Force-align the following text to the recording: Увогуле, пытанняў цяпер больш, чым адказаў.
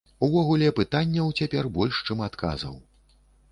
Увогуле, 0.27 0.69
пытанняў 0.79 1.29
цяпер 1.41 1.71
больш, 1.77 2.01
чым 2.11 2.27
адказаў. 2.31 2.75